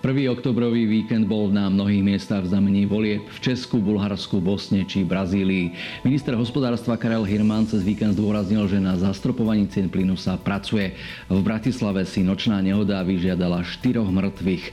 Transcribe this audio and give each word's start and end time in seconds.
1. 0.00 0.32
oktobrový 0.32 0.88
víkend 0.88 1.28
bol 1.28 1.52
na 1.52 1.68
mnohých 1.68 2.00
miestach 2.00 2.40
v 2.40 2.48
znamení 2.48 2.88
volie 2.88 3.20
v 3.20 3.38
Česku, 3.44 3.84
Bulharsku, 3.84 4.40
Bosne 4.40 4.88
či 4.88 5.04
Brazílii. 5.04 5.76
Minister 6.08 6.32
hospodárstva 6.40 6.96
Karel 6.96 7.20
Hirman 7.28 7.68
cez 7.68 7.84
víkend 7.84 8.16
zdôraznil, 8.16 8.64
že 8.64 8.80
na 8.80 8.96
zastropovaní 8.96 9.68
cien 9.68 9.92
plynu 9.92 10.16
sa 10.16 10.40
pracuje. 10.40 10.96
V 11.28 11.44
Bratislave 11.44 12.08
si 12.08 12.24
nočná 12.24 12.64
nehoda 12.64 13.04
vyžiadala 13.04 13.60
štyroch 13.60 14.08
mŕtvych. 14.08 14.64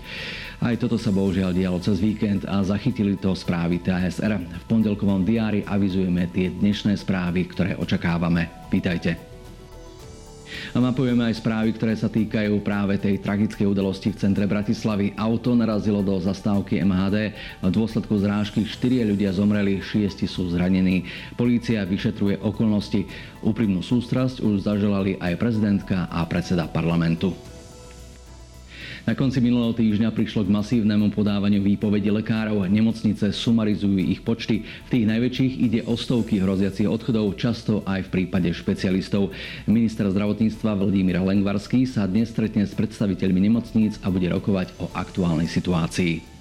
Aj 0.63 0.79
toto 0.79 0.95
sa 0.95 1.11
bohužiaľ 1.11 1.51
dialo 1.51 1.83
cez 1.83 2.00
víkend 2.00 2.47
a 2.47 2.64
zachytili 2.64 3.19
to 3.19 3.36
správy 3.36 3.83
TSR. 3.83 4.39
V 4.39 4.64
pondelkovom 4.71 5.28
diári 5.28 5.59
avizujeme 5.68 6.32
tie 6.32 6.55
dnešné 6.55 6.96
správy, 6.96 7.51
ktoré 7.51 7.75
očakávame. 7.75 8.47
Vítajte. 8.71 9.36
A 10.71 10.78
mapujeme 10.79 11.28
aj 11.28 11.39
správy, 11.42 11.75
ktoré 11.75 11.93
sa 11.97 12.07
týkajú 12.07 12.61
práve 12.61 12.96
tej 13.01 13.19
tragickej 13.19 13.68
udalosti 13.68 14.14
v 14.14 14.19
centre 14.19 14.46
Bratislavy. 14.47 15.18
Auto 15.18 15.57
narazilo 15.57 16.00
do 16.05 16.15
zastávky 16.21 16.79
MHD. 16.86 17.36
V 17.65 17.71
dôsledku 17.74 18.15
zrážky 18.21 18.64
4 18.64 19.10
ľudia 19.14 19.33
zomreli, 19.33 19.83
6 19.83 20.24
sú 20.29 20.54
zranení. 20.54 21.04
Polícia 21.36 21.83
vyšetruje 21.83 22.39
okolnosti. 22.39 23.04
Úprimnú 23.41 23.83
sústrasť 23.83 24.46
už 24.46 24.64
zaželali 24.64 25.19
aj 25.19 25.33
prezidentka 25.36 26.05
a 26.07 26.24
predseda 26.29 26.69
parlamentu. 26.69 27.57
Na 29.07 29.16
konci 29.16 29.39
minulého 29.39 29.71
týždňa 29.71 30.11
prišlo 30.11 30.43
k 30.43 30.52
masívnemu 30.52 31.16
podávaniu 31.16 31.64
výpovedí 31.64 32.11
lekárov. 32.11 32.67
Nemocnice 32.67 33.31
sumarizujú 33.31 34.03
ich 34.03 34.20
počty. 34.20 34.67
V 34.67 34.89
tých 34.92 35.08
najväčších 35.08 35.53
ide 35.64 35.80
o 35.88 35.95
stovky 35.95 36.44
hroziacich 36.44 36.91
odchodov, 36.91 37.39
často 37.39 37.88
aj 37.88 38.03
v 38.03 38.11
prípade 38.11 38.52
špecialistov. 38.52 39.31
Minister 39.64 40.11
zdravotníctva 40.11 40.75
Vladimír 40.75 41.23
Lengvarský 41.23 41.88
sa 41.88 42.03
dnes 42.03 42.36
stretne 42.36 42.67
s 42.67 42.75
predstaviteľmi 42.75 43.47
nemocníc 43.47 43.95
a 44.03 44.11
bude 44.11 44.27
rokovať 44.27 44.75
o 44.83 44.91
aktuálnej 44.91 45.47
situácii. 45.47 46.36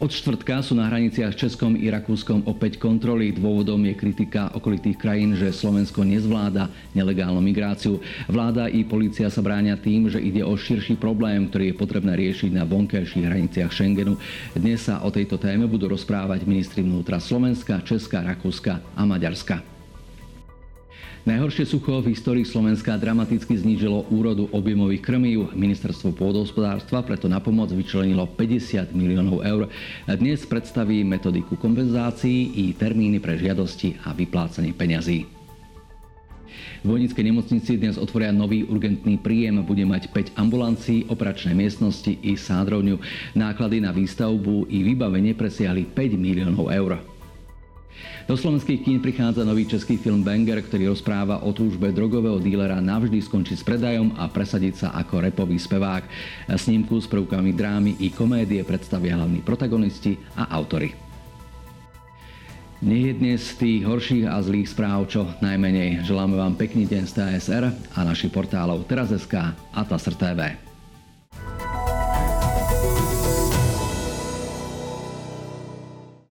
Od 0.00 0.08
štvrtka 0.08 0.64
sú 0.64 0.72
na 0.72 0.88
hraniciach 0.88 1.36
Českom 1.36 1.76
i 1.76 1.92
Rakúskom 1.92 2.48
opäť 2.48 2.80
kontroly. 2.80 3.36
Dôvodom 3.36 3.84
je 3.84 3.92
kritika 3.92 4.48
okolitých 4.56 4.96
krajín, 4.96 5.36
že 5.36 5.52
Slovensko 5.52 6.08
nezvláda 6.08 6.72
nelegálnu 6.96 7.44
migráciu. 7.44 8.00
Vláda 8.24 8.72
i 8.72 8.80
policia 8.80 9.28
sa 9.28 9.44
bránia 9.44 9.76
tým, 9.76 10.08
že 10.08 10.16
ide 10.16 10.40
o 10.40 10.56
širší 10.56 10.96
problém, 10.96 11.52
ktorý 11.52 11.76
je 11.76 11.76
potrebné 11.76 12.16
riešiť 12.16 12.48
na 12.48 12.64
vonkajších 12.64 13.28
hraniciach 13.28 13.76
Schengenu. 13.76 14.16
Dnes 14.56 14.88
sa 14.88 15.04
o 15.04 15.12
tejto 15.12 15.36
téme 15.36 15.68
budú 15.68 15.92
rozprávať 15.92 16.48
ministri 16.48 16.80
vnútra 16.80 17.20
Slovenska, 17.20 17.84
Česka, 17.84 18.24
Rakúska 18.24 18.80
a 18.96 19.04
Maďarska. 19.04 19.79
Najhoršie 21.20 21.68
sucho 21.68 22.00
v 22.00 22.16
histórii 22.16 22.48
Slovenska 22.48 22.96
dramaticky 22.96 23.52
znížilo 23.52 24.08
úrodu 24.08 24.48
objemových 24.56 25.04
krmív. 25.04 25.52
Ministerstvo 25.52 26.16
pôdohospodárstva 26.16 27.04
preto 27.04 27.28
na 27.28 27.36
pomoc 27.44 27.68
vyčlenilo 27.76 28.24
50 28.24 28.96
miliónov 28.96 29.44
eur. 29.44 29.68
Dnes 30.08 30.48
predstaví 30.48 31.04
metodiku 31.04 31.60
kompenzácií 31.60 32.56
i 32.64 32.72
termíny 32.72 33.20
pre 33.20 33.36
žiadosti 33.36 34.00
a 34.00 34.16
vyplácanie 34.16 34.72
peňazí. 34.72 35.28
V 36.80 36.88
Vojnickej 36.88 37.24
nemocnici 37.28 37.76
dnes 37.76 38.00
otvoria 38.00 38.32
nový 38.32 38.64
urgentný 38.64 39.20
príjem. 39.20 39.60
Bude 39.60 39.84
mať 39.84 40.08
5 40.16 40.40
ambulancií, 40.40 41.04
operačné 41.12 41.52
miestnosti 41.52 42.16
i 42.16 42.32
sádrovňu. 42.32 42.96
Náklady 43.36 43.84
na 43.84 43.92
výstavbu 43.92 44.72
i 44.72 44.80
vybavenie 44.88 45.36
presiahli 45.36 45.84
5 45.84 46.16
miliónov 46.16 46.72
eur. 46.72 47.19
Do 48.30 48.38
slovenských 48.38 48.86
kín 48.86 49.02
prichádza 49.02 49.42
nový 49.42 49.66
český 49.66 49.98
film 49.98 50.22
Banger, 50.22 50.62
ktorý 50.62 50.94
rozpráva 50.94 51.42
o 51.42 51.50
túžbe 51.50 51.90
drogového 51.90 52.38
dílera 52.38 52.78
navždy 52.78 53.18
skončiť 53.18 53.58
s 53.58 53.66
predajom 53.66 54.14
a 54.14 54.30
presadiť 54.30 54.86
sa 54.86 54.88
ako 54.94 55.26
repový 55.26 55.58
spevák. 55.58 56.06
Snímku 56.46 56.94
s 57.02 57.10
prvkami 57.10 57.50
drámy 57.50 57.98
i 57.98 58.14
komédie 58.14 58.62
predstavia 58.62 59.18
hlavní 59.18 59.42
protagonisti 59.42 60.14
a 60.38 60.46
autory. 60.46 60.94
Nie 62.86 63.10
je 63.10 63.18
dnes 63.18 63.42
tých 63.58 63.82
horších 63.82 64.30
a 64.30 64.38
zlých 64.38 64.78
správ 64.78 65.10
čo 65.10 65.26
najmenej. 65.42 66.06
Želáme 66.06 66.38
vám 66.38 66.54
pekný 66.54 66.86
deň 66.86 67.02
z 67.10 67.12
TSR 67.18 67.64
a 67.98 68.00
našich 68.06 68.30
portálov 68.30 68.86
Teraz.sk 68.86 69.34
a 69.58 69.80
TASR 69.82 70.14
TV. 70.14 70.69